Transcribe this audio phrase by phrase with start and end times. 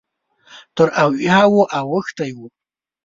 [0.75, 2.39] تر اویاوو اوښتی و.